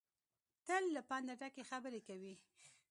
تل 0.65 0.83
له 0.95 1.01
پنده 1.09 1.33
ډکې 1.39 1.63
خبرې 1.71 2.01
کوي. 2.07 2.33